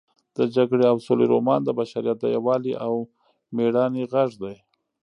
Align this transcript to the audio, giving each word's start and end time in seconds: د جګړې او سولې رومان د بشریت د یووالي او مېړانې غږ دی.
د 0.37 0.39
جګړې 0.55 0.85
او 0.91 0.97
سولې 1.05 1.25
رومان 1.33 1.61
د 1.63 1.69
بشریت 1.79 2.17
د 2.21 2.25
یووالي 2.35 2.73
او 2.85 2.93
مېړانې 3.55 4.03
غږ 4.13 4.31
دی. 4.43 4.55